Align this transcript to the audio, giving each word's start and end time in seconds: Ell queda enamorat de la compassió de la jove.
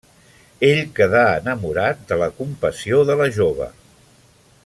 Ell 0.69 0.79
queda 0.99 1.25
enamorat 1.41 2.01
de 2.13 2.17
la 2.23 2.31
compassió 2.39 3.05
de 3.13 3.19
la 3.23 3.31
jove. 3.39 3.69